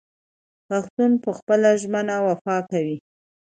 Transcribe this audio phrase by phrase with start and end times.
[0.67, 2.97] پښتون په خپلو ژمنو وفا کوي.